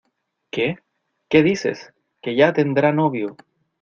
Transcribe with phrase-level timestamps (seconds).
[0.49, 0.77] ¿Qué?
[1.29, 1.93] ¿Qué dices?
[2.23, 3.37] que ya tendrá novio.